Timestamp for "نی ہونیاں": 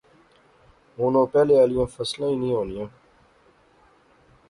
2.41-2.89